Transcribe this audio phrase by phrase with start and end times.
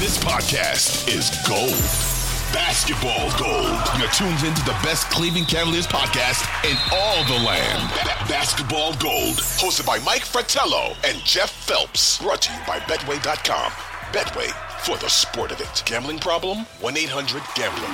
[0.00, 1.76] This podcast is gold.
[2.54, 3.78] Basketball gold.
[3.98, 7.90] You're tuned into the best Cleveland Cavaliers podcast in all the land.
[8.02, 9.36] Ba- basketball gold.
[9.60, 12.16] Hosted by Mike Fratello and Jeff Phelps.
[12.22, 13.72] Brought to you by Betway.com.
[14.10, 14.50] Betway
[14.80, 15.82] for the sport of it.
[15.84, 16.64] Gambling problem?
[16.80, 17.88] 1 800 Gambler.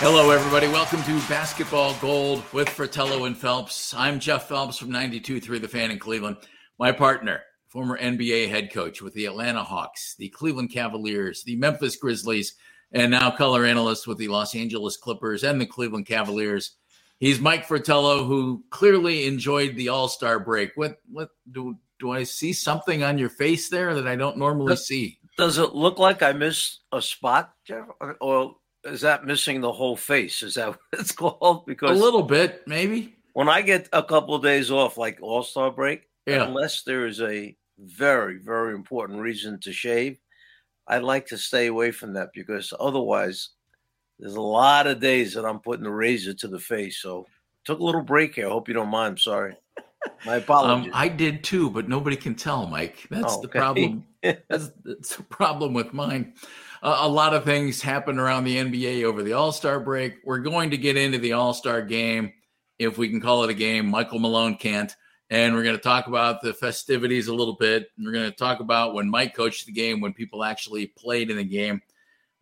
[0.00, 0.66] Hello, everybody.
[0.66, 3.94] Welcome to Basketball Gold with Fratello and Phelps.
[3.94, 6.38] I'm Jeff Phelps from 92.3 The Fan in Cleveland.
[6.76, 11.96] My partner, former NBA head coach with the Atlanta Hawks, the Cleveland Cavaliers, the Memphis
[11.96, 12.54] Grizzlies,
[12.92, 16.76] and now color analyst with the Los Angeles Clippers and the Cleveland Cavaliers.
[17.18, 20.72] He's Mike Fratello, who clearly enjoyed the All Star break.
[20.74, 24.76] What what do do I see something on your face there that I don't normally
[24.76, 25.18] see?
[25.38, 27.86] Does it look like I missed a spot, Jeff?
[28.20, 30.42] Or is that missing the whole face?
[30.42, 31.64] Is that what it's called?
[31.64, 33.14] Because a little bit, maybe.
[33.32, 36.44] When I get a couple of days off, like All Star break, yeah.
[36.44, 40.18] unless there is a very, very important reason to shave,
[40.86, 43.50] I like to stay away from that because otherwise,
[44.18, 46.98] there's a lot of days that I'm putting the razor to the face.
[47.00, 47.26] So
[47.64, 48.46] took a little break here.
[48.46, 49.12] I hope you don't mind.
[49.12, 49.56] I'm sorry.
[50.26, 50.86] My apologies.
[50.86, 53.06] Um, I did too, but nobody can tell, Mike.
[53.10, 54.04] That's Oh, the problem.
[54.22, 56.34] That's, that's the problem with mine.
[56.80, 60.14] Uh, a lot of things happened around the NBA over the All Star break.
[60.24, 62.32] We're going to get into the All Star game,
[62.78, 63.86] if we can call it a game.
[63.86, 64.94] Michael Malone can't.
[65.32, 67.90] And we're going to talk about the festivities a little bit.
[67.98, 71.38] We're going to talk about when Mike coached the game, when people actually played in
[71.38, 71.80] the game.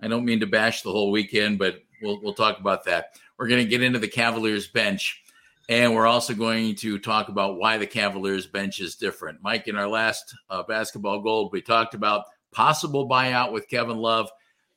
[0.01, 3.17] I don't mean to bash the whole weekend, but we'll, we'll talk about that.
[3.39, 5.23] We're going to get into the Cavaliers bench.
[5.69, 9.39] And we're also going to talk about why the Cavaliers bench is different.
[9.41, 14.29] Mike, in our last uh, basketball gold, we talked about possible buyout with Kevin Love.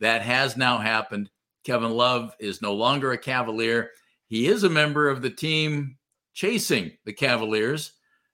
[0.02, 1.32] That has now happened.
[1.64, 3.90] Kevin Love is no longer a Cavalier.
[4.28, 5.98] He is a member of the team
[6.36, 7.94] chasing the Cavaliers.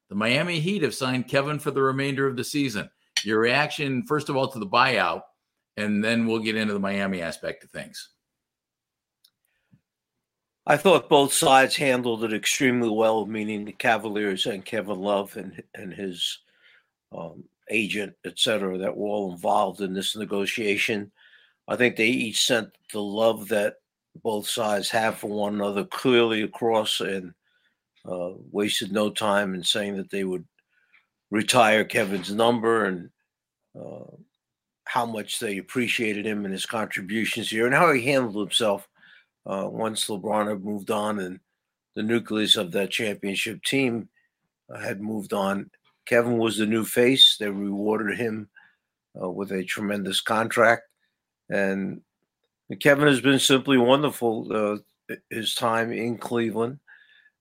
[0.09, 2.89] The Miami Heat have signed Kevin for the remainder of the season.
[3.23, 5.21] Your reaction, first of all, to the buyout,
[5.77, 8.09] and then we'll get into the Miami aspect of things.
[10.65, 15.61] I thought both sides handled it extremely well, meaning the Cavaliers and Kevin Love and
[15.73, 16.39] and his
[17.15, 21.11] um, agent, et cetera, that were all involved in this negotiation.
[21.67, 23.75] I think they each sent the love that
[24.23, 27.33] both sides have for one another clearly across and
[28.05, 30.45] uh, wasted no time in saying that they would
[31.31, 33.09] retire Kevin's number and
[33.79, 34.05] uh,
[34.85, 38.87] how much they appreciated him and his contributions here and how he handled himself
[39.45, 41.39] uh, once LeBron had moved on and
[41.95, 44.09] the nucleus of that championship team
[44.73, 45.69] uh, had moved on.
[46.05, 47.37] Kevin was the new face.
[47.37, 48.49] They rewarded him
[49.21, 50.83] uh, with a tremendous contract.
[51.49, 52.01] And
[52.79, 56.79] Kevin has been simply wonderful uh, his time in Cleveland.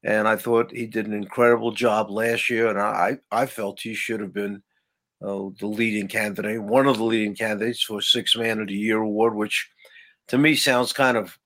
[0.05, 2.69] And I thought he did an incredible job last year.
[2.69, 4.63] And I, I felt he should have been
[5.21, 8.99] uh, the leading candidate, one of the leading candidates for Six Man of the Year
[8.99, 9.69] award, which
[10.29, 11.39] to me sounds kind of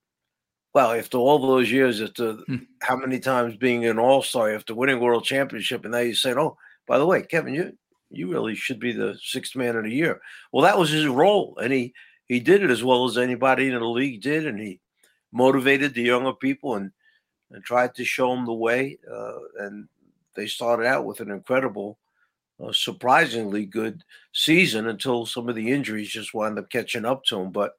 [0.74, 2.56] well, after all those years, after Hmm.
[2.80, 6.38] how many times being an all star, after winning world championship, and now you said,
[6.38, 7.76] "Oh, by the way, Kevin, you
[8.10, 10.20] you really should be the sixth man of the year."
[10.52, 11.94] Well, that was his role, and he
[12.26, 14.80] he did it as well as anybody in the league did, and he
[15.32, 16.92] motivated the younger people and
[17.52, 18.98] and tried to show them the way.
[19.10, 19.88] Uh, and
[20.34, 21.98] they started out with an incredible,
[22.62, 24.02] uh, surprisingly good
[24.32, 27.52] season until some of the injuries just wound up catching up to them.
[27.52, 27.72] But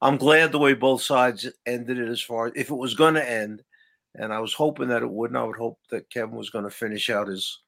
[0.00, 3.30] I'm glad the way both sides ended it as far if it was going to
[3.30, 3.62] end,
[4.14, 5.38] and I was hoping that it wouldn't.
[5.38, 7.60] I would hope that Kevin was going to finish out his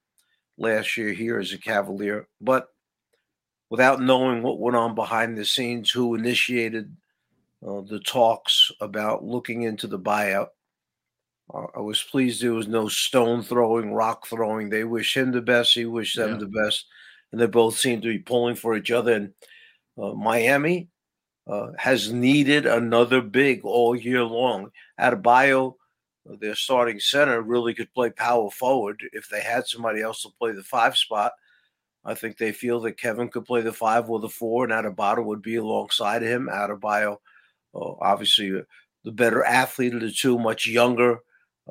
[0.57, 2.67] last year here as a Cavalier, but
[3.69, 6.95] without knowing what went on behind the scenes, who initiated
[7.67, 10.49] uh, the talks about looking into the buyout,
[11.53, 14.69] uh, I was pleased there was no stone throwing, rock throwing.
[14.69, 15.73] They wish him the best.
[15.73, 16.37] He wished them Yeah.
[16.37, 16.85] the best,
[17.31, 19.13] and they both seem to be pulling for each other.
[19.13, 19.33] And
[19.97, 20.89] uh, Miami
[21.47, 24.71] uh, has needed another big all year long.
[24.99, 25.75] Adebayo,
[26.29, 30.29] uh, their starting center, really could play power forward if they had somebody else to
[30.39, 31.31] play the five spot.
[32.03, 35.23] I think they feel that Kevin could play the five or the four, and Adebayo
[35.25, 36.49] would be alongside of him.
[36.51, 37.17] Adebayo,
[37.75, 38.63] uh, obviously, uh,
[39.03, 41.19] the better athlete of the two, much younger,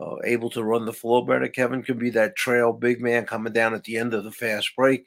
[0.00, 1.48] uh, able to run the floor better.
[1.48, 4.70] Kevin could be that trail big man coming down at the end of the fast
[4.76, 5.06] break,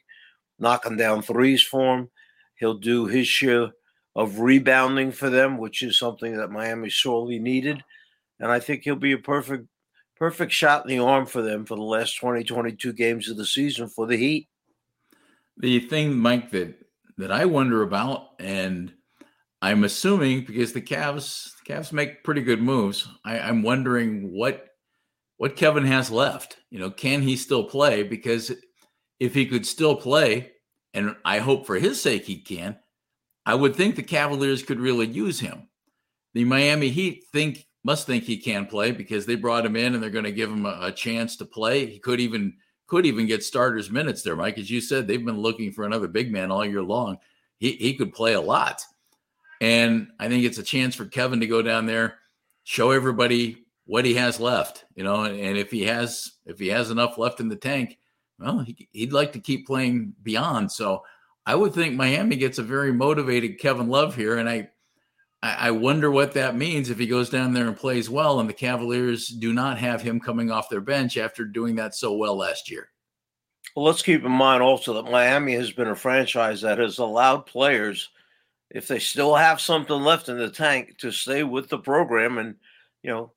[0.57, 2.09] knocking down threes for him.
[2.55, 3.71] He'll do his share
[4.15, 7.83] of rebounding for them, which is something that Miami sorely needed.
[8.39, 9.67] And I think he'll be a perfect
[10.17, 13.45] perfect shot in the arm for them for the last 20, 22 games of the
[13.45, 14.49] season for the Heat.
[15.57, 16.75] The thing, Mike, that
[17.17, 18.93] that I wonder about, and
[19.61, 23.07] I'm assuming because the Cavs, the Cavs make pretty good moves.
[23.25, 24.68] I, I'm wondering what
[25.39, 26.57] what Kevin has left.
[26.69, 28.03] You know, can he still play?
[28.03, 28.51] Because
[29.19, 30.51] if he could still play,
[30.93, 32.77] and I hope for his sake he can,
[33.45, 35.69] I would think the Cavaliers could really use him.
[36.33, 40.03] The Miami Heat think must think he can play because they brought him in and
[40.03, 41.85] they're going to give him a, a chance to play.
[41.85, 42.55] He could even
[42.87, 44.57] could even get starters minutes there, Mike.
[44.57, 47.17] As you said, they've been looking for another big man all year long.
[47.59, 48.81] He he could play a lot.
[49.61, 52.19] And I think it's a chance for Kevin to go down there,
[52.65, 56.91] show everybody what he has left, you know, and, if he has if he has
[56.91, 57.97] enough left in the tank,
[58.37, 60.71] well, he, he'd like to keep playing beyond.
[60.71, 61.03] So
[61.43, 64.69] I would think Miami gets a very motivated Kevin Love here, and I
[65.41, 68.53] I wonder what that means if he goes down there and plays well, and the
[68.53, 72.69] Cavaliers do not have him coming off their bench after doing that so well last
[72.69, 72.89] year.
[73.75, 77.47] Well, let's keep in mind also that Miami has been a franchise that has allowed
[77.47, 78.09] players,
[78.69, 82.37] if they still have something left in the tank, to stay with the program.
[82.37, 82.55] And,
[83.01, 83.31] you know,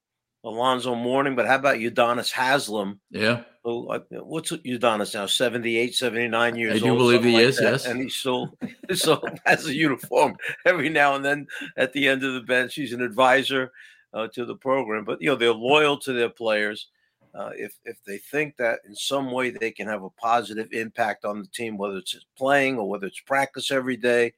[0.45, 2.99] Alonzo Mourning, but how about Udonis Haslem?
[3.11, 3.43] Yeah.
[3.63, 5.27] what's Udonis now?
[5.27, 6.83] 78, 79 years old.
[6.83, 7.63] I do old, believe he like is, that.
[7.63, 7.87] yes.
[7.87, 8.57] And he still,
[8.93, 10.37] still has a uniform
[10.67, 11.47] every now and then
[11.77, 12.75] at the end of the bench.
[12.75, 13.71] He's an advisor
[14.13, 15.05] uh, to the program.
[15.05, 16.89] But, you know, they're loyal to their players.
[17.35, 21.25] Uh, if, if they think that in some way they can have a positive impact
[21.25, 24.33] on the team, whether it's playing or whether it's practice every day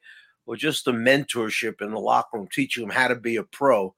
[0.47, 3.93] or just the mentorship in the locker room, teaching them how to be a pro,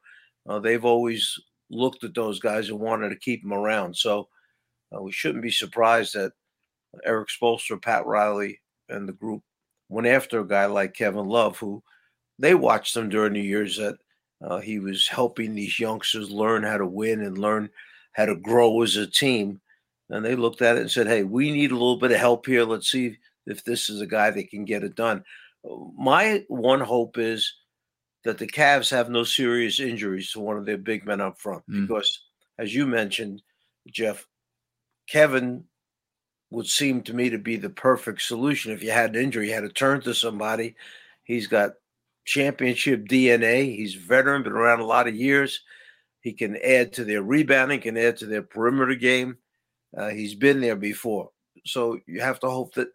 [0.49, 1.39] uh, they've always
[1.71, 3.97] looked at those guys and wanted to keep them around.
[3.97, 4.29] So
[4.95, 6.33] uh, we shouldn't be surprised that
[7.05, 9.43] Erik Spoelstra, Pat Riley, and the group
[9.89, 11.83] went after a guy like Kevin Love, who
[12.39, 13.97] they watched him during the years that
[14.45, 17.69] uh, he was helping these youngsters learn how to win and learn
[18.13, 19.61] how to grow as a team.
[20.11, 22.47] And they looked at it and said, hey, we need a little bit of help
[22.47, 22.65] here.
[22.65, 23.17] Let's see
[23.47, 25.25] if this is a guy that can get it done.
[25.97, 27.53] My one hope is
[28.27, 31.63] that the Cavs have no serious injuries to one of their big men up front.
[31.71, 31.87] Mm.
[31.87, 32.21] Because,
[32.59, 33.43] as you mentioned,
[33.89, 34.27] Jeff,
[35.09, 35.65] Kevin
[36.51, 38.73] would seem to me to be the perfect solution.
[38.73, 40.77] If you had an injury, you had to turn to somebody.
[41.25, 41.73] He's got
[42.25, 43.77] championship DNA.
[43.77, 45.61] He's veteran, been around a lot of years.
[46.21, 49.39] He can add to their rebounding, can add to their perimeter game.
[49.97, 51.31] Uh, he's been there before.
[51.65, 52.89] So you have to hope that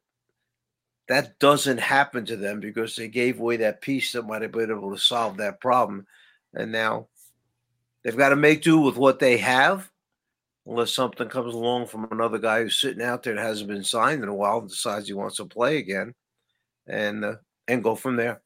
[1.08, 4.72] that doesn't happen to them because they gave away that piece that might have been
[4.72, 6.06] able to solve that problem.
[6.54, 7.08] And now
[8.04, 9.90] they've got to make do with what they have,
[10.66, 14.24] unless something comes along from another guy who's sitting out there that hasn't been signed
[14.24, 16.14] in a while and decides he wants to play again,
[16.88, 17.36] and uh,
[17.68, 18.42] and go from there.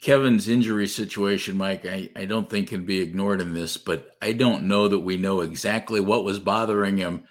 [0.00, 4.32] Kevin's injury situation, Mike, I, I don't think can be ignored in this, but I
[4.32, 7.24] don't know that we know exactly what was bothering him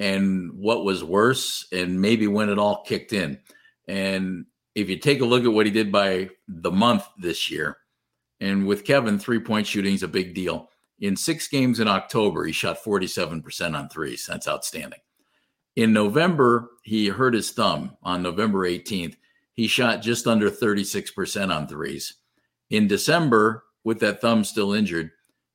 [0.00, 3.38] and what was worse and maybe when it all kicked in.
[3.86, 7.76] And if you take a look at what he did by the month this year,
[8.40, 10.70] and with Kevin, three point shooting is a big deal.
[11.00, 14.26] In six games in October, he shot 47% on threes.
[14.26, 15.00] That's outstanding.
[15.76, 19.16] In November, he hurt his thumb on November 18th.
[19.52, 22.14] He shot just under 36% on threes.
[22.70, 25.10] In December, with that thumb still injured,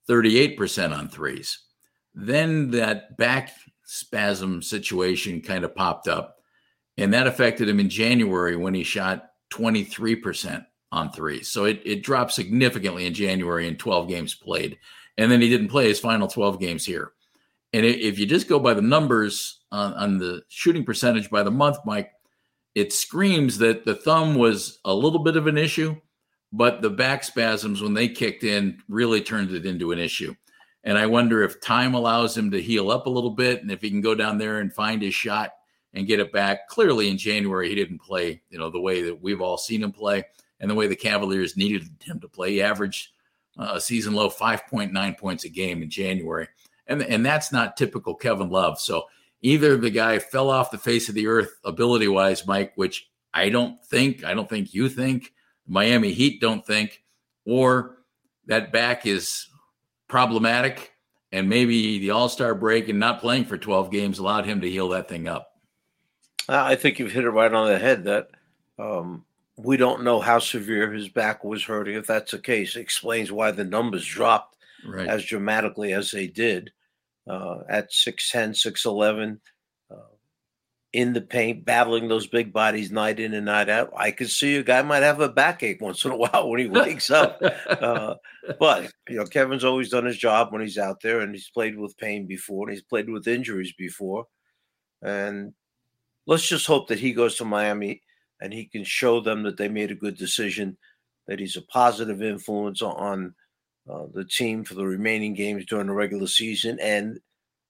[0.10, 1.60] 38% on threes.
[2.14, 3.52] Then that back
[3.86, 6.38] spasm situation kind of popped up.
[6.98, 11.44] And that affected him in January when he shot 23% on three.
[11.44, 14.78] So it, it dropped significantly in January in 12 games played.
[15.18, 17.12] And then he didn't play his final 12 games here.
[17.74, 21.52] And if you just go by the numbers on, on the shooting percentage by the
[21.52, 22.12] month, Mike,
[22.74, 25.96] it screams that the thumb was a little bit of an issue,
[26.54, 30.36] but the back spasms, when they kicked in, really turned it into an issue.
[30.86, 33.82] And I wonder if time allows him to heal up a little bit and if
[33.82, 35.52] he can go down there and find his shot
[35.96, 36.68] and get it back.
[36.70, 39.92] Clearly in January, he didn't play, you know, the way that we've all seen him
[39.92, 40.24] play
[40.60, 42.52] and the way the Cavaliers needed him to play.
[42.52, 43.10] He averaged
[43.58, 46.48] uh, a season low 5.9 points a game in January.
[46.88, 48.80] And, and that's not typical Kevin Love.
[48.80, 49.06] So
[49.42, 53.50] either the guy fell off the face of the earth ability wise, Mike, which I
[53.50, 55.34] don't think, I don't think you think,
[55.68, 57.02] Miami Heat don't think,
[57.46, 57.98] or
[58.46, 59.48] that back is
[60.08, 60.92] problematic.
[61.32, 64.70] And maybe the All Star break and not playing for 12 games allowed him to
[64.70, 65.52] heal that thing up.
[66.48, 68.30] I think you've hit it right on the head that
[68.78, 69.26] um,
[69.58, 71.96] we don't know how severe his back was hurting.
[71.96, 74.56] If that's the case, it explains why the numbers dropped
[74.88, 75.08] right.
[75.08, 76.72] as dramatically as they did
[77.28, 79.40] uh, at 6'10, 6'11.
[80.96, 83.92] In the paint, battling those big bodies night in and night out.
[83.98, 86.68] I could see a guy might have a backache once in a while when he
[86.68, 87.42] wakes up.
[87.42, 88.16] Uh,
[88.60, 91.78] but you know, Kevin's always done his job when he's out there, and he's played
[91.78, 94.26] with pain before, and he's played with injuries before.
[95.02, 95.54] And
[96.26, 98.02] let's just hope that he goes to Miami
[98.42, 100.78] and he can show them that they made a good decision,
[101.28, 103.34] that he's a positive influence on
[103.90, 107.20] uh, the team for the remaining games during the regular season, and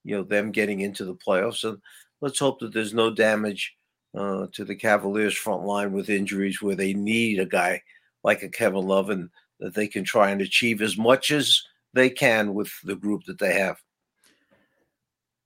[0.04, 1.64] you know them getting into the playoffs.
[1.64, 1.80] And
[2.26, 3.76] let's hope that there's no damage
[4.18, 7.80] uh, to the Cavaliers front line with injuries where they need a guy
[8.24, 9.30] like a Kevin Love and
[9.60, 11.62] that they can try and achieve as much as
[11.94, 13.78] they can with the group that they have.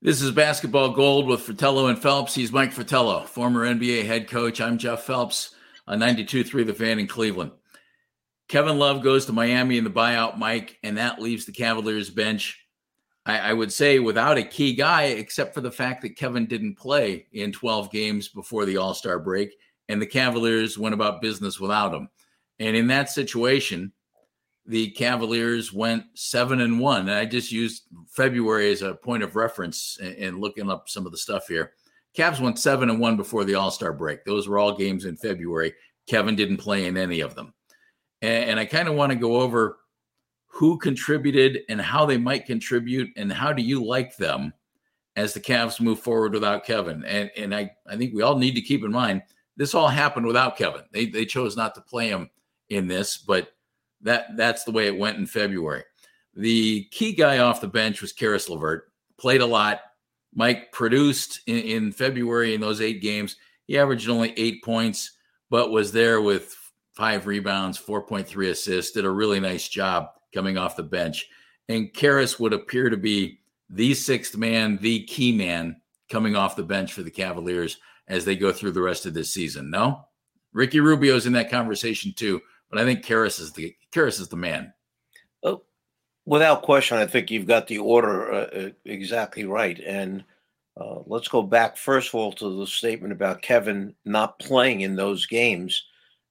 [0.01, 2.33] This is Basketball Gold with Fratello and Phelps.
[2.33, 4.61] He's Mike Fratello, former NBA head coach.
[4.61, 5.55] I'm Jeff Phelps,
[5.85, 7.51] a 92.3 The Fan in Cleveland.
[8.47, 12.57] Kevin Love goes to Miami in the buyout, Mike, and that leaves the Cavaliers bench
[13.29, 16.75] I, I, would say without a key guy, except for the fact that Kevin didn't
[16.75, 19.55] play in 12 games before the All Star break,
[19.87, 22.09] and the Cavaliers went about business without him.
[22.59, 23.91] And in that situation,
[24.65, 27.01] the Cavaliers went seven and one.
[27.01, 31.11] And I just used February as a point of reference and looking up some of
[31.11, 31.73] the stuff here.
[32.15, 34.25] Cavs went seven and one before the All Star break.
[34.25, 35.73] Those were all games in February.
[36.07, 37.53] Kevin didn't play in any of them.
[38.21, 39.78] And, and I kind of want to go over
[40.59, 44.51] who contributed and how they might contribute and how do you like them
[45.15, 47.05] as the Cavs move forward without Kevin?
[47.05, 49.21] And and I, I think we all need to keep in mind
[49.55, 50.81] this all happened without Kevin.
[50.91, 52.29] They they chose not to play him
[52.67, 53.53] in this, but
[54.01, 55.85] that that's the way it went in February.
[56.35, 58.91] The key guy off the bench was Caris LeVert.
[59.17, 59.79] Played a lot.
[60.35, 63.37] Mike produced in, in February in those eight games.
[63.65, 65.13] He averaged only eight points,
[65.49, 66.53] but was there with
[66.91, 71.27] five rebounds, 4.3 assists, did a really nice job coming off the bench.
[71.67, 76.63] And Caris would appear to be the sixth man, the key man coming off the
[76.63, 79.69] bench for the Cavaliers as they go through the rest of this season.
[79.69, 80.05] No,
[80.53, 84.35] Ricky Rubio's in that conversation too, but I think Caris is the Caris is the
[84.35, 84.73] man.
[85.43, 85.63] Oh,
[86.25, 89.79] without question, I think you've got the order uh, uh, exactly right.
[89.79, 90.23] And
[90.79, 94.95] uh, let's go back first of all to the statement about Kevin not playing in
[94.95, 95.83] those games.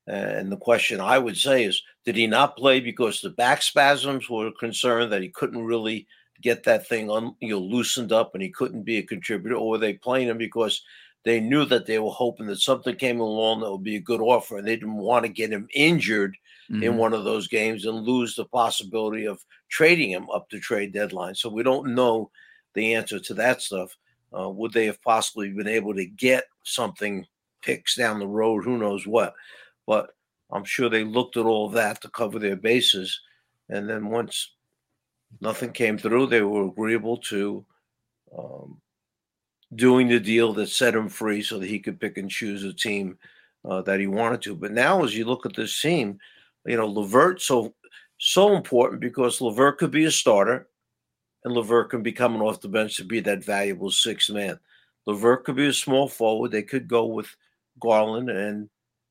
[0.06, 4.30] And the question I would say is, did he not play because the back spasms
[4.30, 6.06] were concerned that he couldn't really
[6.40, 9.68] get that thing un, you know, loosened up and he couldn't be a contributor, or
[9.68, 10.80] were they playing him because
[11.26, 14.22] they knew that they were hoping that something came along that would be a good
[14.22, 16.34] offer, and they didn't want to get him injured
[16.70, 16.82] mm-hmm.
[16.82, 20.94] in one of those games and lose the possibility of trading him up to trade
[20.94, 21.34] deadline.
[21.34, 22.30] So we don't know
[22.72, 23.94] the answer to that stuff.
[24.34, 27.26] Uh, would they have possibly been able to get something
[27.60, 28.64] picks down the road?
[28.64, 29.34] Who knows what?
[29.86, 30.08] But
[30.50, 33.20] I'm sure they looked at all that to cover their bases.
[33.68, 34.52] And then once
[35.40, 37.64] nothing came through, they were agreeable to
[38.36, 38.80] um,
[39.74, 42.72] doing the deal that set him free so that he could pick and choose a
[42.72, 43.18] team
[43.68, 44.54] uh, that he wanted to.
[44.54, 46.18] But now, as you look at this team,
[46.66, 47.74] you know, LeVert so
[48.20, 50.68] so important because LeVert could be a starter
[51.44, 54.58] and LeVert can be coming off the bench to be that valuable sixth man.
[55.06, 56.50] LeVert could be a small forward.
[56.50, 57.28] They could go with
[57.80, 58.68] Garland and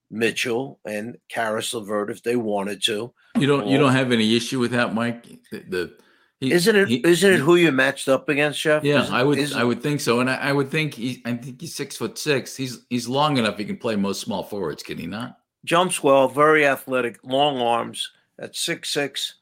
[0.10, 3.14] Mitchell and Caris LeVert if they wanted to.
[3.38, 5.26] You don't you don't um, have any issue with that, Mike?
[5.52, 5.98] The, the
[6.40, 8.84] he, isn't it he, not it who you matched up against, Jeff?
[8.84, 11.34] Yeah, isn't, I would I would think so, and I, I, would think he I
[11.34, 12.56] think he's six foot six.
[12.56, 13.58] He's he's long enough.
[13.58, 15.40] He can play most small forwards, can he not?
[15.66, 18.12] Jumps well, very athletic, long arms.
[18.40, 19.36] At six six,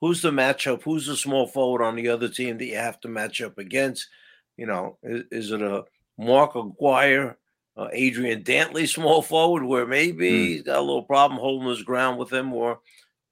[0.00, 0.82] who's the matchup?
[0.84, 4.08] Who's the small forward on the other team that you have to match up against?
[4.56, 5.84] You know, is, is it a
[6.16, 7.36] Mark Aguirre
[7.76, 10.46] uh, Adrian Dantley small forward, where maybe mm.
[10.46, 12.80] he's got a little problem holding his ground with him, or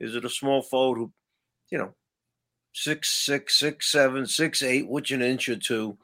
[0.01, 1.13] is it a small forward who,
[1.71, 1.95] you know,
[2.73, 5.97] six six six seven six eight, which an inch or two,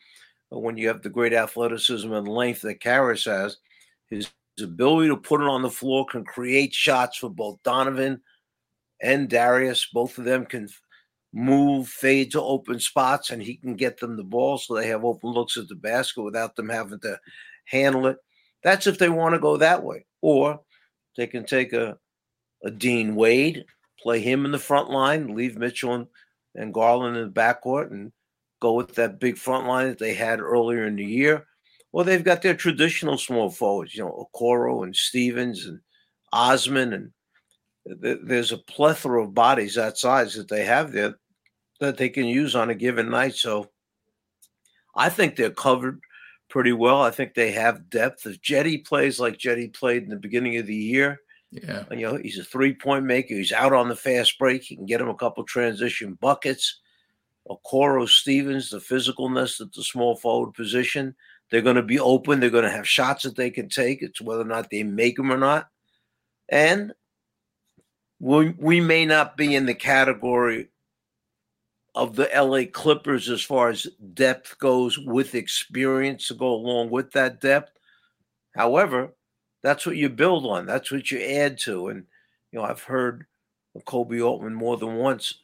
[0.49, 3.59] when you have the great athleticism and length that Caris has,
[4.09, 8.21] his, his ability to put it on the floor can create shots for both Donovan
[9.03, 9.87] and Darius.
[9.93, 10.69] Both of them can
[11.33, 15.05] move, fade to open spots, and he can get them the ball so they have
[15.05, 17.19] open looks at the basket without them having to
[17.67, 18.17] handle it.
[18.62, 20.07] That's if they want to go that way.
[20.21, 20.61] Or
[21.17, 21.99] they can take a,
[22.64, 23.64] a Dean Wade,
[24.02, 26.07] play him in the front line, leave Mitchell and,
[26.55, 28.12] and Garland in the backcourt, and
[28.61, 31.47] go with that big front line that they had earlier in the year.
[31.93, 35.81] Well, they've got their traditional small forwards, you know, Okoro and Stevens and
[36.33, 41.17] Osman, and th- there's a plethora of bodies that size that they have there
[41.81, 43.35] that they can use on a given night.
[43.35, 43.71] So
[44.95, 46.00] I think they're covered
[46.50, 47.00] pretty well.
[47.00, 48.26] I think they have depth.
[48.26, 52.16] If Cedi plays like Cedi played in the beginning of the year, yeah, you know
[52.16, 53.35] he's a three point maker.
[53.35, 54.62] He's out on the fast break.
[54.62, 56.80] He can get him a couple transition buckets.
[57.49, 61.14] Okoro Stevens, the physicalness at the small forward position,
[61.50, 62.38] They're going to be open.
[62.38, 64.02] They're going to have shots that they can take.
[64.02, 65.69] It's whether or not they make them or not.
[66.49, 66.92] And
[68.21, 70.69] we, we may not be in the category
[71.95, 77.11] of the LA Clippers as far as depth goes with experience to go along with
[77.13, 77.73] that depth.
[78.55, 79.13] However,
[79.63, 80.67] that's what you build on.
[80.67, 81.89] That's what you add to.
[81.89, 82.05] And,
[82.53, 83.27] you know, I've heard
[83.87, 85.35] Koby Altman more than once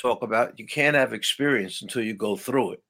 [0.00, 2.82] talk about you can't have experience until you go through it.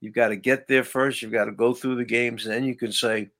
[0.00, 1.20] You've got to get there first.
[1.20, 2.46] You've got to go through the games.
[2.46, 3.30] And then you can say,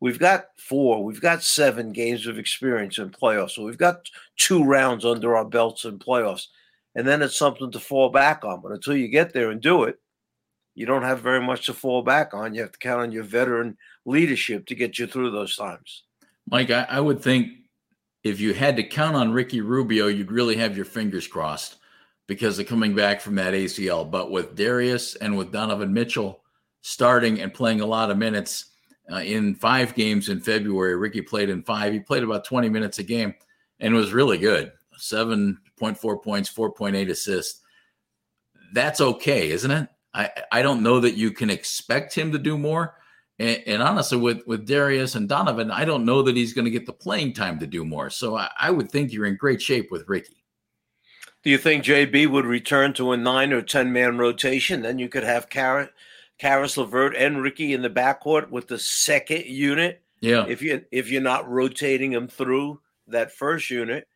[0.00, 3.52] we've got four, we've got seven games of experience in playoffs.
[3.52, 6.46] So we've got two rounds under our belts in playoffs.
[6.94, 8.60] And then it's something to fall back on.
[8.60, 9.98] But until you get there and do it,
[10.74, 12.54] you don't have very much to fall back on.
[12.54, 16.04] You have to count on your veteran leadership to get you through those times.
[16.48, 17.48] Mike, I, I would think
[18.24, 21.76] if you had to count on Ricky Rubio, you'd really have your fingers crossed
[22.26, 24.08] because of coming back from that ACL.
[24.08, 26.42] But with Darius and with Donovan Mitchell
[26.82, 28.66] starting and playing a lot of minutes
[29.12, 31.92] uh, in five games in February, Ricky played in five.
[31.92, 33.34] He played about 20 minutes a game
[33.80, 37.60] and was really good 7.4 points, 4.8 assists.
[38.72, 39.88] That's okay, isn't it?
[40.14, 42.94] I, I don't know that you can expect him to do more.
[43.38, 46.70] And, and, honestly, with with Darius and Donovan, I don't know that he's going to
[46.70, 48.10] get the playing time to do more.
[48.10, 50.44] So I, I, would think you're in great shape with Ricky.
[51.42, 54.82] Do you think JB would return to a nine or ten man rotation?
[54.82, 55.88] Then you could have Caris,
[56.38, 60.02] Caris LeVert and Ricky in the backcourt with the second unit.
[60.20, 60.44] Yeah.
[60.46, 64.06] If you if you're not rotating them through that first unit,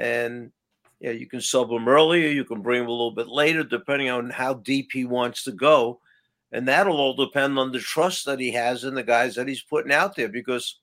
[0.00, 0.50] and
[0.98, 4.10] yeah, you can sub him earlier, you can bring him a little bit later, depending
[4.10, 6.00] on how deep he wants to go.
[6.52, 9.62] And that'll all depend on the trust that he has in the guys that he's
[9.62, 10.80] putting out there because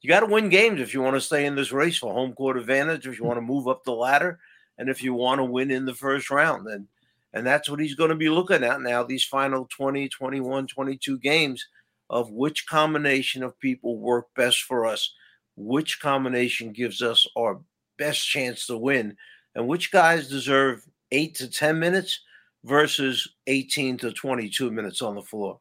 [0.00, 2.34] you got to win games if you want to stay in this race for home
[2.34, 4.38] court advantage, if you want to move up the ladder,
[4.78, 6.68] and if you want to win in the first round.
[6.68, 6.86] And
[7.34, 11.18] and that's what he's going to be looking at now, these final 20, 21, 22
[11.18, 11.66] games
[12.08, 15.12] of which combination of people work best for us,
[15.56, 17.60] which combination gives us our
[17.98, 19.16] best chance to win,
[19.54, 22.20] and which guys deserve eight to 10 minutes
[22.64, 25.60] versus 18 to 22 minutes on the floor.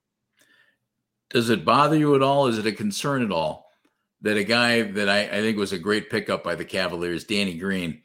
[1.30, 2.48] Does it bother you at all?
[2.48, 3.68] Is it a concern at all
[4.22, 7.56] that a guy that I, I think was a great pickup by the Cavaliers, Danny
[7.58, 8.02] Green,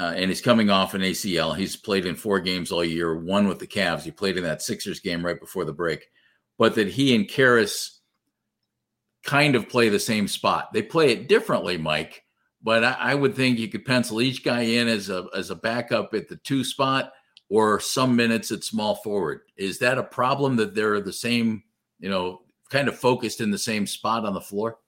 [0.00, 1.54] uh, and he's coming off an ACL.
[1.54, 4.02] He's played in four games all year, one with the Cavs.
[4.02, 6.06] He played in that Sixers game right before the break.
[6.58, 8.00] But that he and Caris
[9.22, 10.72] kind of play the same spot.
[10.72, 12.24] They play it differently, Mike.
[12.62, 15.54] But I, I would think you could pencil each guy in as a as a
[15.54, 17.12] backup at the two spot
[17.48, 19.40] or some minutes at small forward.
[19.56, 21.62] Is that a problem that they're the same,
[21.98, 24.78] you know, kind of focused in the same spot on the floor?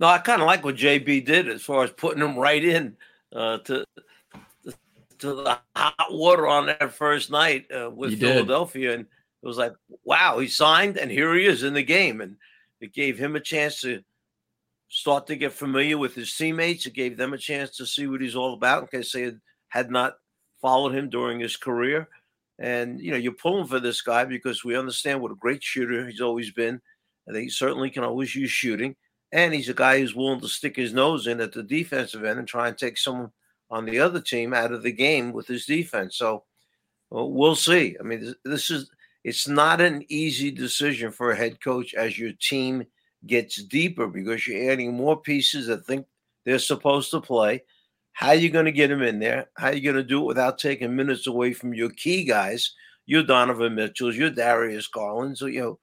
[0.00, 2.96] No, I kind of like what JB did as far as putting them right in
[3.34, 3.84] uh, to
[5.18, 9.00] to the hot water on that first night uh, with he Philadelphia, did.
[9.00, 9.06] and
[9.42, 9.72] it was like,
[10.04, 12.36] wow, he signed, and here he is in the game, and
[12.80, 14.02] it gave him a chance to
[14.94, 16.86] start to get familiar with his teammates.
[16.86, 19.32] It gave them a chance to see what he's all about in case they
[19.68, 20.14] had not
[20.62, 22.08] followed him during his career.
[22.60, 26.06] And, you know, you're pulling for this guy because we understand what a great shooter
[26.06, 26.80] he's always been.
[27.26, 28.94] And he certainly can always use shooting.
[29.32, 32.38] And he's a guy who's willing to stick his nose in at the defensive end
[32.38, 33.32] and try and take someone
[33.70, 36.16] on the other team out of the game with his defense.
[36.16, 36.44] So
[37.10, 37.96] well, we'll see.
[37.98, 38.88] I mean, this, this is
[39.24, 42.84] it's not an easy decision for a head coach as your team
[43.26, 46.06] gets deeper because you're adding more pieces that think
[46.44, 47.62] they're supposed to play.
[48.12, 49.48] How are you going to get them in there?
[49.56, 52.72] How are you going to do it without taking minutes away from your key guys,
[53.06, 55.40] your Donovan Mitchells, your Darius Garlands?
[55.40, 55.78] So, you know,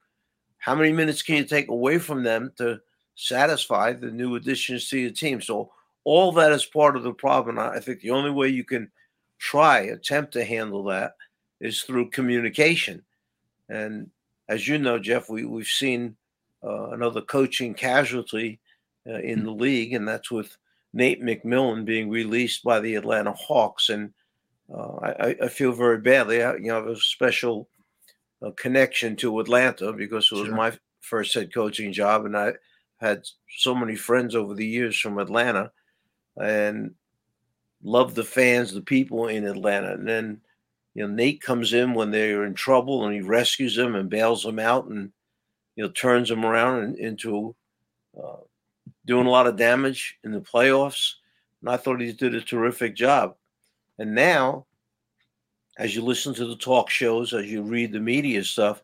[0.58, 2.80] how many minutes can you take away from them to
[3.16, 5.42] satisfy the new additions to your team?
[5.42, 5.72] So
[6.04, 7.58] all that is part of the problem.
[7.58, 8.90] I think the only way you can
[9.38, 11.16] try, attempt to handle that
[11.60, 13.02] is through communication.
[13.68, 14.10] And
[14.48, 16.16] as you know, Jeff, we, we've seen
[16.62, 18.60] another coaching casualty
[19.06, 19.44] uh, in mm.
[19.44, 20.56] the league, and that's with
[20.92, 24.12] Nate McMillan being released by the Atlanta Hawks, and
[24.72, 26.42] uh, I, I, feel very badly.
[26.42, 27.68] I, you know, I have a special
[28.44, 30.54] uh, connection to Atlanta because it was sure.
[30.54, 32.52] my first head coaching job, and I
[33.00, 33.24] had
[33.58, 35.72] so many friends over the years from Atlanta,
[36.40, 36.94] and
[37.82, 39.92] loved the fans, the people in Atlanta.
[39.92, 40.40] And then,
[40.94, 44.42] you know, Nate comes in when they're in trouble, and he rescues them and bails
[44.42, 45.12] them out, and
[45.76, 47.54] you know, turns them around and, into
[48.22, 48.36] uh,
[49.06, 51.14] doing a lot of damage in the playoffs.
[51.60, 53.36] And I thought he did a terrific job.
[53.98, 54.66] And now,
[55.78, 58.82] as you listen to the talk shows, as you read the media stuff,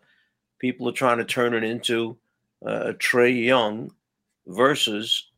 [0.58, 2.16] people are trying to turn it into
[2.64, 3.90] uh, Trae Young
[4.46, 5.28] versus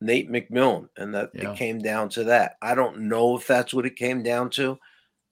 [0.00, 1.50] Nate McMillan, and that yeah.
[1.50, 2.56] it came down to that.
[2.62, 4.78] I don't know if that's what it came down to.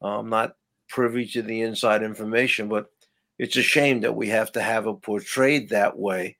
[0.00, 0.56] I'm not
[0.88, 2.90] privy to the inside information, but
[3.38, 6.36] it's a shame that we have to have it portrayed that way.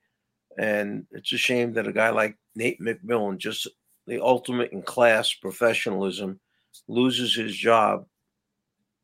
[0.57, 3.67] And it's a shame that a guy like Nate McMillan, just
[4.05, 6.39] the ultimate in class professionalism,
[6.87, 8.05] loses his job.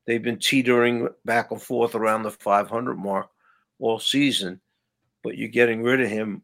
[0.06, 3.30] They've been teetering back and forth around the 500 mark
[3.80, 4.60] all season,
[5.24, 6.44] but you're getting rid of him.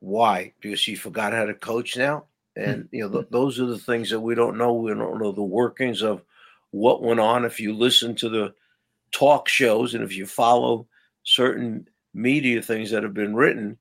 [0.00, 0.52] Why?
[0.60, 2.26] Because he forgot how to coach now?
[2.56, 2.62] Hmm.
[2.62, 4.74] And, you know, th- those are the things that we don't know.
[4.74, 6.22] We don't know the workings of
[6.70, 7.44] what went on.
[7.44, 8.54] If you listen to the
[9.12, 10.86] talk shows and if you follow
[11.22, 13.78] certain media things that have been written,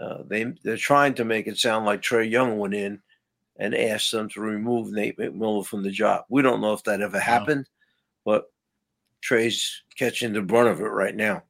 [0.00, 3.00] uh, they they're trying to make it sound like Trae Young went in
[3.58, 6.24] and asked them to remove Nate McMillan from the job.
[6.28, 7.66] We don't know if that ever happened,
[8.24, 8.32] no.
[8.32, 8.44] but
[9.22, 11.42] Trae's catching the brunt of it right now.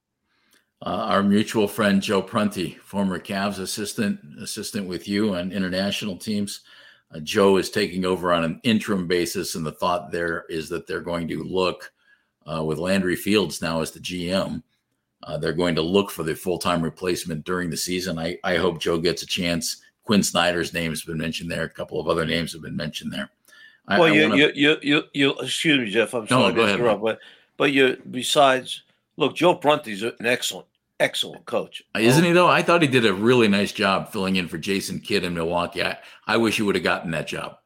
[0.83, 6.63] Uh, our mutual friend Joe Prunty, former Cavs assistant, assistant with you on international teams.
[7.15, 10.87] Uh, Joe is taking over on an interim basis, and the thought there is that
[10.87, 11.93] they're going to look
[12.47, 14.63] uh, with Landry Fields now as the GM.
[15.23, 18.19] Uh, they're going to look for the full time replacement during the season.
[18.19, 19.83] I, I hope Joe gets a chance.
[20.05, 21.65] Quin Snyder's name has been mentioned there.
[21.65, 23.31] A couple of other names have been mentioned there.
[23.87, 24.37] I, well, you, wanna...
[24.37, 26.15] you, you, you, you, excuse me, Jeff.
[26.15, 27.19] I'm sorry no, to interrupt, but,
[27.57, 28.83] but you, besides,
[29.17, 30.67] look, Joe Prunty's an excellent,
[31.01, 31.83] excellent coach.
[31.95, 32.49] Uh, isn't he, though?
[32.49, 35.83] I thought he did a really nice job filling in for Jason Kidd in Milwaukee.
[35.83, 37.59] I, I wish he would have gotten that job.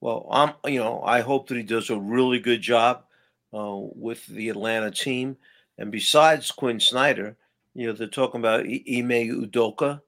[0.00, 3.04] Well, I'm, you know, I hope that he does a really good job
[3.52, 5.36] uh, with the Atlanta team.
[5.78, 7.36] And besides Quin Snyder,
[7.74, 10.00] you know, they're talking about Ime Udoka.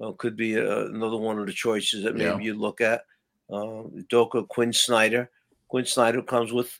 [0.00, 2.38] Uh, could be a, uh, another one of the choices that maybe yeah.
[2.38, 3.04] you look at.
[3.48, 5.30] Uh, Udoka, Quin Snyder.
[5.68, 6.78] Quin Snyder comes with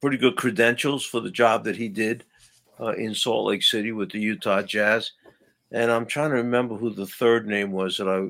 [0.00, 2.24] pretty good credentials for the job that he did
[2.80, 5.12] uh, in Salt Lake City with the Utah Jazz.
[5.72, 8.28] And I'm trying to remember who the third name was that I.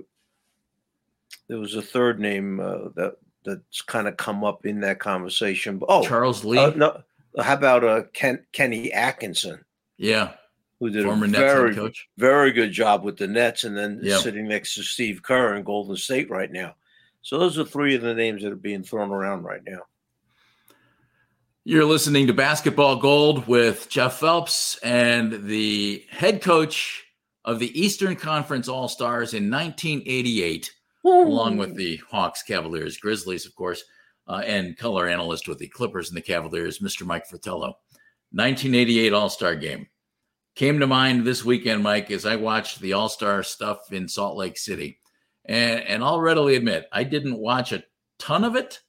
[1.49, 5.81] There was a third name uh, that that's kind of come up in that conversation.
[5.89, 6.59] Oh, Charles Lee.
[6.59, 7.03] Uh, no,
[7.39, 9.65] how about uh, Ken, Kenny Atkinson?
[9.97, 10.33] Yeah,
[10.79, 12.09] who did Former a very, coach.
[12.17, 14.21] very good job with the Nets, and then yep.
[14.21, 16.75] sitting next to Steve Kerr in Golden State right now.
[17.23, 19.81] So those are three of the names that are being thrown around right now.
[21.65, 27.05] You're listening to Basketball Gold with Jeff Phelps and the head coach
[27.45, 30.73] of the Eastern Conference All Stars in 1988
[31.05, 33.85] along with the Hawks, Cavaliers, Grizzlies, of course,
[34.29, 37.07] uh, and color analyst with the Clippers and the Cavaliers, Mr.
[37.07, 37.79] Mike Fratello.
[38.33, 39.89] 1988 All Star game
[40.55, 44.37] came to mind this weekend, Mike, as I watched the All Star stuff in Salt
[44.37, 45.01] Lake City.
[45.47, 47.83] And, and I'll readily admit, I didn't watch a
[48.19, 48.81] ton of it,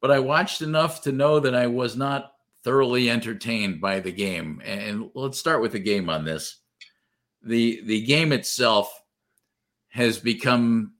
[0.00, 2.32] but I watched enough to know that I was not
[2.64, 4.60] thoroughly entertained by the game.
[4.64, 6.58] And let's start with the game on this.
[7.44, 8.92] The the game itself
[9.88, 10.92] has become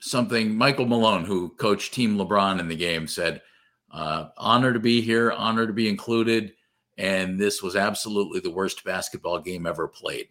[0.00, 3.42] something Michael Malone, who coached Team LeBron in the game, said,
[3.90, 6.52] uh, honor to be here, honor to be included.
[6.98, 10.28] And this was absolutely the worst basketball game ever played.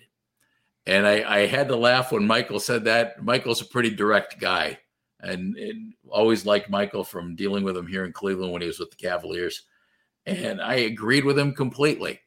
[0.85, 3.23] And I, I had to laugh when Michael said that.
[3.23, 4.79] Michael's a pretty direct guy
[5.19, 8.79] and, and always liked Michael from dealing with him here in Cleveland when he was
[8.79, 9.63] with the Cavaliers.
[10.25, 12.19] And I agreed with him completely.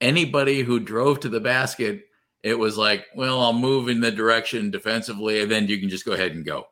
[0.00, 2.04] Anybody who drove to the basket,
[2.42, 6.04] it was like, well, I'll move in the direction defensively, and then you can just
[6.04, 6.66] go ahead and go.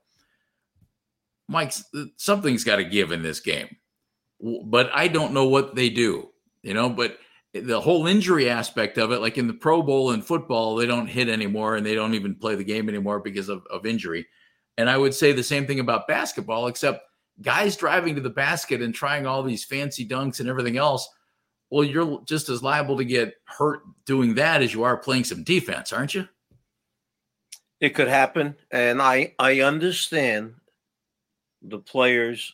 [1.49, 1.73] Mike,
[2.17, 3.77] something's got to give in this game.
[4.41, 6.31] But I don't know what they do,
[6.63, 6.91] you know.
[6.91, 7.19] But
[7.53, 11.07] the whole injury aspect of it, like in the Pro Bowl in football, they don't
[11.07, 14.27] hit anymore and they don't even play the game anymore because of, of injury.
[14.77, 17.07] And I would say the same thing about basketball, except
[17.41, 21.09] guys driving to the basket and trying all these fancy dunks and everything else.
[21.71, 25.43] Well, you're just as liable to get hurt doing that as you are playing some
[25.43, 26.29] defense, aren't you?
[27.81, 30.55] It could happen, and I I understand
[31.69, 32.53] the players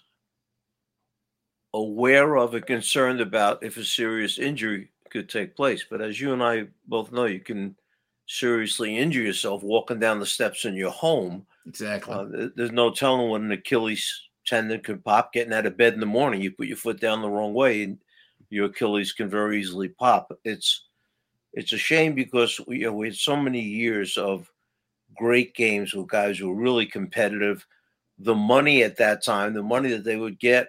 [1.74, 5.84] aware of and concerned about if a serious injury could take place.
[5.88, 7.76] But as you and I both know, you can
[8.26, 11.46] seriously injure yourself walking down the steps in your home.
[11.66, 12.14] Exactly.
[12.14, 15.32] Uh, there's no telling when an Achilles tendon could pop.
[15.32, 17.82] Getting out of bed in the morning, you put your foot down the wrong way,
[17.84, 17.98] and
[18.50, 20.32] your Achilles can very easily pop.
[20.44, 20.86] It's
[21.54, 24.50] it's a shame because we, you know, we had so many years of
[25.14, 27.66] great games with guys who were really competitive
[28.22, 30.68] the money at that time, the money that they would get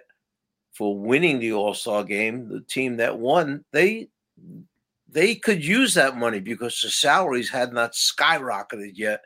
[0.72, 4.08] for winning the All Star game, the team that won, they
[5.08, 9.22] they could use that money because the salaries had not skyrocketed yet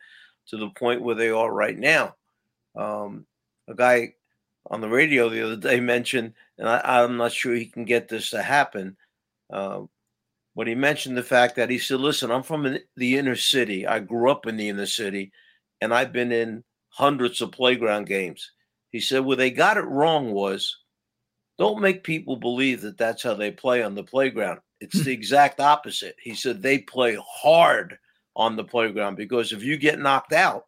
[0.49, 2.15] to the point where they are right now.
[2.77, 3.27] Um,
[3.69, 4.13] a guy
[4.67, 8.09] on the radio the other day mentioned, and I, am not sure he can get
[8.09, 8.97] this to happen.
[9.51, 9.83] Uh,
[10.55, 13.87] but he mentioned the fact that he said, "Listen, I'm from the inner city.
[13.87, 15.33] I grew up in the inner city,
[15.81, 16.65] and I've been in
[16.99, 18.51] hundreds of playground games.
[18.91, 20.79] He said where they got it wrong was
[21.57, 24.59] don't make people believe that that's how they play on the playground.
[24.81, 26.17] It's the exact opposite.
[26.21, 27.99] He said they play hard
[28.35, 30.67] on the playground because if you get knocked out,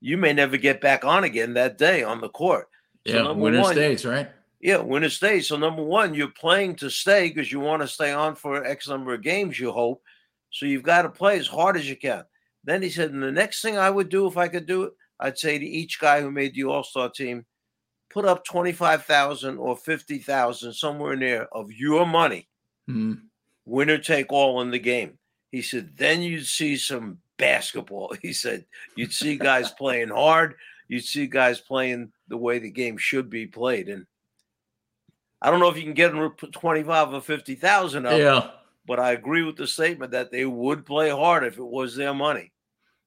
[0.00, 2.68] you may never get back on again that day on the court.
[3.06, 4.28] So yeah, winner one, stays, right?
[4.60, 5.46] Yeah, winner stays.
[5.46, 8.88] So number one, you're playing to stay because you want to stay on for X
[8.88, 10.02] number of games, you hope.
[10.50, 12.24] So you've got to play as hard as you can.
[12.64, 14.92] Then he said, and the next thing I would do if I could do it,
[15.20, 17.44] I'd say to each guy who made the All Star team,
[18.08, 22.48] put up twenty five thousand or fifty thousand somewhere in there of your money,
[22.88, 23.14] mm-hmm.
[23.64, 25.18] winner take all in the game.
[25.50, 28.14] He said, then you'd see some basketball.
[28.22, 28.64] He said
[28.96, 30.54] you'd see guys playing hard.
[30.88, 33.88] You'd see guys playing the way the game should be played.
[33.88, 34.06] And
[35.40, 38.18] I don't know if you can get them to 25 or 50,000 up.
[38.18, 38.50] Yeah.
[38.86, 42.12] But I agree with the statement that they would play hard if it was their
[42.12, 42.49] money.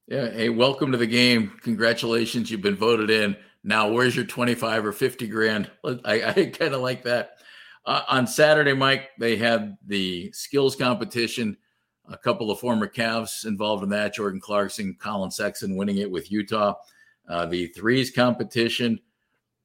[0.08, 0.30] Yeah.
[0.32, 1.54] Hey, welcome to the game.
[1.62, 2.52] Congratulations.
[2.52, 3.38] You've been voted in.
[3.64, 5.72] Now, where's your 25 or 50 grand?
[5.86, 7.38] I, I kind of like that.
[7.86, 11.56] Uh, on Saturday, Mike, they had the skills competition.
[12.10, 16.30] A couple of former Cavs involved in that Jordan Clarkson, Collin Sexton winning it with
[16.30, 16.74] Utah.
[17.30, 19.00] Uh, the threes competition.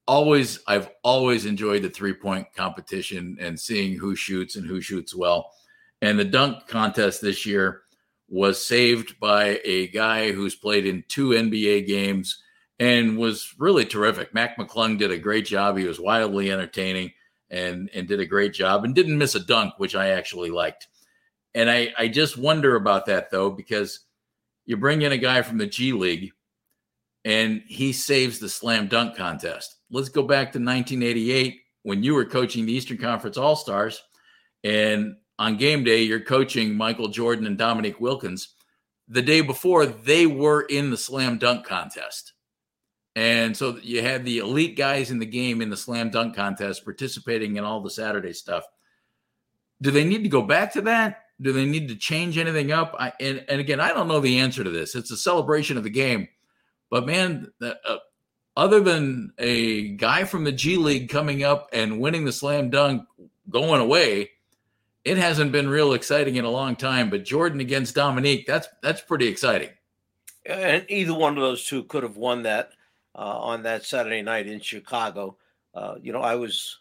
[0.07, 5.17] Always, I've always enjoyed the three point competition and seeing who shoots and who shoots
[5.17, 5.51] well.
[6.01, 7.83] And the dunk contest this year
[8.29, 12.43] was saved by a guy who's played in two NBA games
[12.79, 14.35] and was really terrific.
[14.35, 15.77] Mac McClung did a great job.
[15.77, 17.13] He was wildly entertaining
[17.51, 20.89] and and did a great job and didn't miss a dunk, which I actually liked.
[21.55, 24.01] And I I just wonder about that though because
[24.67, 26.33] you bring in a guy from the G League
[27.25, 29.77] and he saves the slam dunk contest.
[29.91, 34.03] Let's go back to 1988 when you were coaching the Eastern Conference All Stars
[34.63, 38.55] and on game day, you're coaching Michael Jordan and Dominique Wilkins.
[39.09, 42.33] The day before, they were in the slam dunk contest.
[43.17, 46.85] And so you had the elite guys in the game in the slam dunk contest
[46.85, 48.65] participating in all the Saturday stuff.
[49.81, 51.25] Do they need to go back to that?
[51.41, 52.95] Do they need to change anything up?
[52.99, 54.95] I, and, and again, I don't know the answer to this.
[54.95, 56.29] It's a celebration of the game.
[56.91, 57.75] But man, uh,
[58.57, 63.05] other than a guy from the G League coming up and winning the slam dunk
[63.49, 64.31] going away,
[65.09, 67.11] it hasn't been real exciting in a long time.
[67.11, 69.71] But Jordan against Dominique, that's that's pretty exciting.
[70.47, 72.71] And either one of those two could have won that
[73.15, 75.37] uh, on that Saturday night in Chicago.
[75.75, 76.79] Uh, you know, I was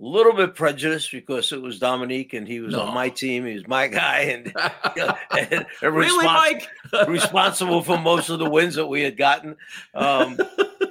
[0.00, 2.82] a little bit prejudiced because it was Dominique and he was no.
[2.82, 3.46] on my team.
[3.46, 4.46] He was my guy, and,
[4.96, 6.68] you know, and really, Mike?
[7.08, 9.56] responsible for most of the wins that we had gotten.
[9.94, 10.38] Um,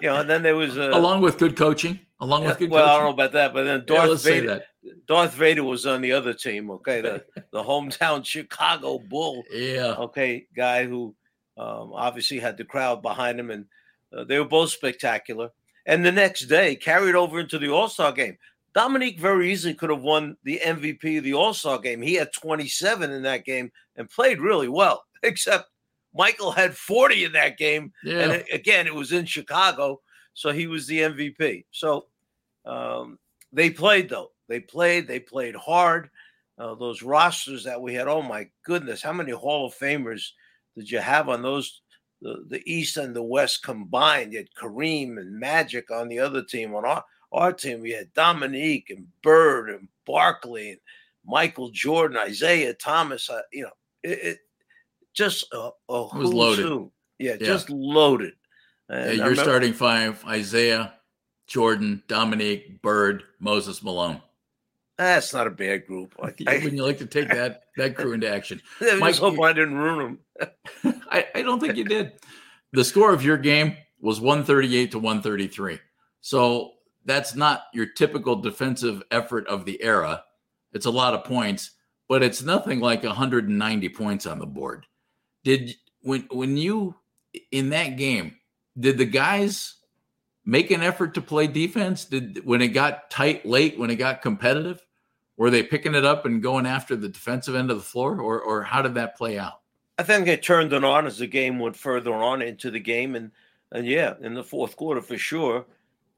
[0.01, 1.99] you know, and then there was a, along with good coaching.
[2.21, 2.91] Along with good well, coaching.
[2.91, 4.63] I don't know about that, but then Darth yeah, Vader.
[5.07, 6.69] Darth Vader was on the other team.
[6.71, 9.43] Okay, the the hometown Chicago Bull.
[9.51, 9.95] Yeah.
[9.97, 11.15] Okay, guy who
[11.57, 13.65] um, obviously had the crowd behind him, and
[14.15, 15.51] uh, they were both spectacular.
[15.85, 18.37] And the next day, carried over into the All Star game.
[18.75, 22.01] Dominique very easily could have won the MVP of the All Star game.
[22.01, 25.69] He had 27 in that game and played really well, except
[26.13, 27.93] Michael had 40 in that game.
[28.03, 28.19] Yeah.
[28.19, 30.01] And again, it was in Chicago.
[30.39, 31.65] So he was the MVP.
[31.69, 32.05] So
[32.65, 33.19] um,
[33.51, 34.31] they played, though.
[34.47, 36.09] They played, they played hard.
[36.57, 40.29] Uh, those rosters that we had, oh my goodness, how many Hall of Famers
[40.77, 41.81] did you have on those?
[42.21, 44.31] The, the East and the West combined.
[44.31, 46.73] You had Kareem and Magic on the other team.
[46.73, 50.79] On our, our team, we had Dominique and Bird and Barkley and
[51.25, 53.29] Michael Jordan, Isiah Thomas.
[53.29, 53.71] Uh, you know,
[54.03, 54.37] it, it
[55.13, 56.89] just a, a it was loaded.
[57.17, 58.35] Yeah, yeah, just loaded.
[58.89, 60.93] And yeah, you're remember, starting five: Isiah,
[61.47, 64.21] Jordan, Dominique, Bird, Moses Malone.
[64.97, 66.13] That's not a bad group.
[66.21, 68.61] I, Wouldn't you like to take that that crew into action?
[68.81, 70.19] I Mike, hope I didn't ruin
[70.83, 70.95] them.
[71.09, 72.13] I, I don't think you did.
[72.73, 75.79] The score of your game was 138 to 133.
[76.21, 76.73] So
[77.05, 80.23] that's not your typical defensive effort of the era.
[80.73, 81.71] It's a lot of points,
[82.07, 84.85] but it's nothing like 190 points on the board.
[85.43, 86.95] Did when when you
[87.51, 88.35] in that game,
[88.79, 89.75] did the guys
[90.45, 92.05] make an effort to play defense?
[92.05, 94.85] Did when it got tight late, when it got competitive?
[95.37, 98.41] Were they picking it up and going after the defensive end of the floor, or
[98.41, 99.61] or how did that play out?
[99.97, 103.15] I think it turned it on as the game went further on into the game,
[103.15, 103.31] and
[103.71, 105.65] and yeah, in the fourth quarter for sure,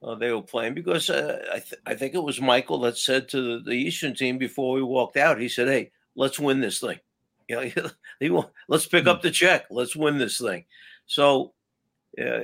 [0.03, 3.27] uh, they were playing because uh, I th- I think it was Michael that said
[3.29, 6.79] to the, the, Eastern team before we walked out, he said, "Hey, let's win this
[6.79, 6.99] thing.
[7.47, 9.27] You know, he, let's pick up hmm.
[9.27, 9.65] the check.
[9.69, 10.65] Let's win this thing."
[11.05, 11.53] So
[12.19, 12.41] uh,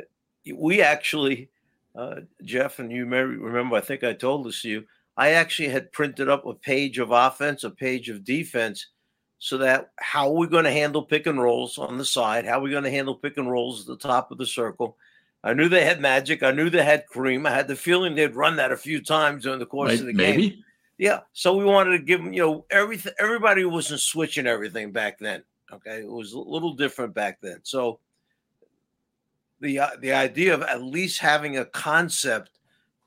[0.55, 1.49] we actually,
[1.95, 4.85] uh, Jeff, and you may remember, I think I told this to you
[5.17, 8.87] I actually had printed up a page of offense, a page of defense,
[9.39, 12.45] so that how are we going to handle pick and rolls on the side?
[12.45, 14.95] How are we going to handle pick and rolls at the top of the circle?
[15.43, 16.43] I knew they had Magic.
[16.43, 17.47] I knew they had Kareem.
[17.47, 20.13] I had the feeling they'd run that a few times during the course of the
[20.13, 20.49] maybe.
[20.49, 20.63] game.
[20.97, 21.21] Yeah.
[21.33, 23.13] So we wanted to give them, you know, everything.
[23.19, 25.43] Everybody wasn't switching everything back then.
[25.71, 27.59] Okay, it was a little different back then.
[27.63, 27.99] So
[29.59, 32.51] the uh, the idea of at least having a concept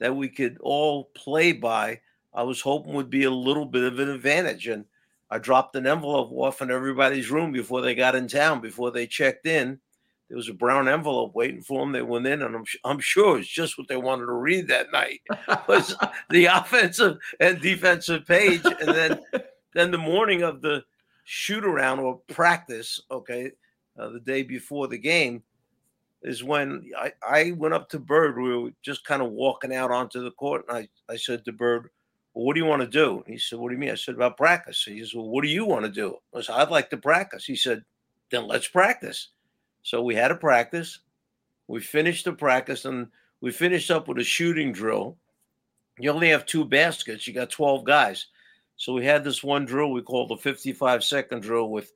[0.00, 2.00] that we could all play by,
[2.34, 4.66] I was hoping would be a little bit of an advantage.
[4.66, 4.86] And
[5.30, 9.06] I dropped an envelope off in everybody's room before they got in town, before they
[9.06, 9.78] checked in.
[10.28, 11.92] There was a brown envelope waiting for them.
[11.92, 14.92] They went in, and I'm, I'm sure it's just what they wanted to read that
[14.92, 15.20] night
[15.68, 15.94] was
[16.30, 18.62] the offensive and defensive page.
[18.64, 19.20] And then,
[19.74, 20.84] then the morning of the
[21.24, 23.50] shoot around or practice, okay,
[23.98, 25.42] uh, the day before the game,
[26.22, 28.38] is when I, I went up to Bird.
[28.38, 31.52] We were just kind of walking out onto the court, and I, I said to
[31.52, 31.88] Bird,
[32.34, 33.24] well, what do you want to do?
[33.26, 33.90] he said, What do you mean?
[33.90, 34.84] I said, About practice.
[34.84, 36.16] He said, Well, what do you want to do?
[36.34, 37.44] I said, I'd like to practice.
[37.44, 37.84] He said,
[38.30, 39.28] Then let's practice.
[39.82, 41.00] So we had a practice.
[41.66, 43.08] We finished the practice, and
[43.40, 45.16] we finished up with a shooting drill.
[45.98, 48.26] You only have two baskets, you got 12 guys.
[48.76, 51.92] So we had this one drill we called the 55 second drill with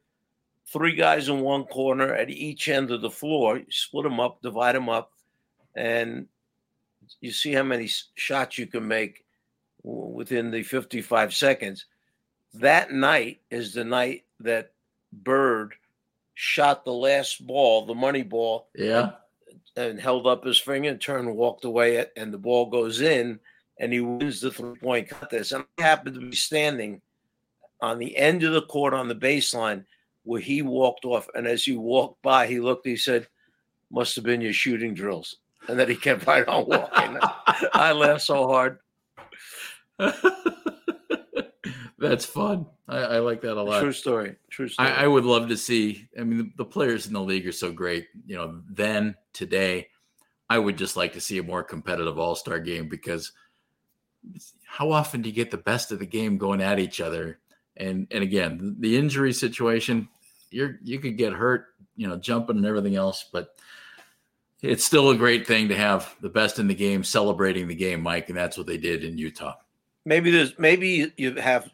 [0.66, 3.59] three guys in one corner at each end of the floor.
[3.59, 5.12] You split them up, divide them up,
[5.74, 6.27] and
[7.20, 9.24] you see how many shots you can make
[9.83, 11.87] within the 55 seconds.
[12.55, 14.72] That night is the night that
[15.12, 15.74] Bird
[16.35, 18.68] shot the last ball, the money ball.
[18.74, 19.00] Yeah.
[19.07, 19.12] And,
[19.77, 23.40] and held up his finger and turned and walked away, and the ball goes in,
[23.79, 25.50] and he wins the three point contest.
[25.50, 27.00] And I happened to be standing
[27.81, 29.85] on the end of the court on the baseline
[30.25, 31.29] where he walked off.
[31.35, 33.29] And as you walked by, he looked, he said,
[33.91, 35.37] Must have been your shooting drills.
[35.69, 37.19] And then he kept right on walking.
[37.73, 38.79] I laughed so hard.
[41.99, 42.67] That's fun.
[42.87, 43.81] I, I, like that a lot.
[43.81, 44.37] True story.
[44.51, 44.89] True story.
[44.89, 46.07] I, I would love to see.
[46.19, 48.09] I mean, the, the, players in the league are so great.
[48.27, 49.89] You know, then today,
[50.51, 53.33] I would just like to see a more competitive All Star game because
[54.67, 57.39] how often do you get the best of the game going at each other?
[57.77, 60.09] And and again, the injury situation,
[60.55, 63.57] you're you could get hurt, you know, jumping and everything else, but
[64.62, 68.01] it's still a great thing to have the best in the game celebrating the game,
[68.01, 69.55] Mike, and that's what they did in Utah.
[70.05, 71.71] Maybe there's maybe you have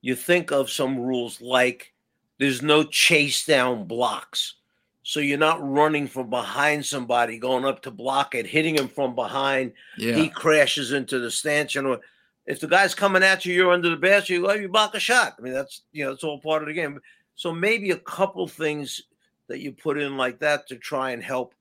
[0.00, 1.92] you think of some rules like
[2.38, 4.54] there's no chase down blocks.
[5.02, 9.14] So you're not running from behind somebody, going up to block it, hitting him from
[9.14, 9.72] behind.
[9.98, 10.14] Yeah.
[10.14, 11.86] He crashes into the stanchion.
[11.86, 12.00] Or
[12.46, 15.00] if the guy's coming at you, you're under the basket, you, go, you block a
[15.00, 15.34] shot.
[15.38, 17.00] I mean, that's you know, it's all part of the game.
[17.40, 19.00] So maybe a couple things
[19.46, 21.54] that you put in like that to try and help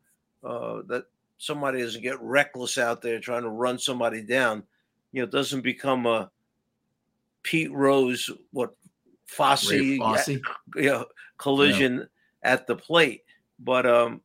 [0.44, 1.06] uh, that
[1.38, 4.64] somebody doesn't get reckless out there trying to run somebody down.
[5.14, 6.30] You know, it doesn't become a
[7.44, 8.76] Pete Rose, what
[9.26, 10.28] Fosse, Fosse.
[10.28, 10.42] you
[10.76, 11.06] know,
[11.38, 12.04] collision yeah.
[12.52, 13.24] at the plate.
[13.58, 14.20] But um,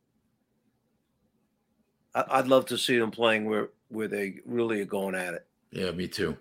[2.13, 5.47] I, would love to see them playing where where they really are going at it.
[5.71, 6.37] Yeah, me too.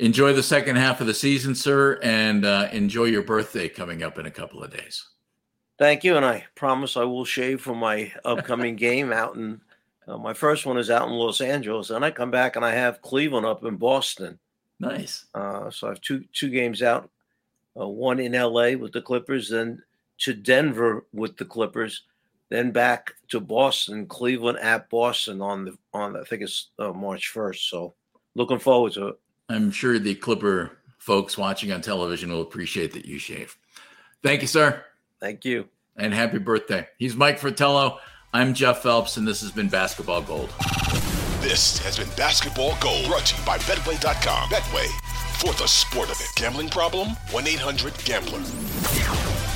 [0.00, 4.18] Enjoy the second half of the season, sir, and uh, enjoy your birthday coming up
[4.18, 5.04] in a couple of days.
[5.78, 9.60] Thank you, and I promise I will shave for my upcoming game out in.
[10.08, 12.70] Uh, my first one is out in Los Angeles, and I come back and I
[12.70, 14.38] have Cleveland up in Boston.
[14.78, 15.26] Nice.
[15.34, 17.10] Uh, so I have two two games out,
[17.78, 19.82] uh, one in LA with the Clippers, then
[20.20, 22.04] to Denver with the Clippers,
[22.48, 27.28] then back to Boston, Cleveland at Boston on the on I think it's uh, March
[27.28, 27.68] first.
[27.68, 27.92] So
[28.34, 29.18] looking forward to it.
[29.50, 33.56] I'm sure the Clipper folks watching on television will appreciate that you shave.
[34.22, 34.84] Thank you, sir.
[35.18, 35.68] Thank you.
[35.96, 36.86] And happy birthday.
[36.98, 37.98] He's Mike Fratello.
[38.32, 40.50] I'm Jeff Phelps, and this has been Basketball Gold.
[41.40, 44.50] This has been Basketball Gold, brought to you by Betway.com.
[44.50, 44.86] Betway,
[45.40, 46.28] for the sport of it.
[46.36, 47.08] Gambling problem?
[47.32, 49.49] 1 800 Gambler.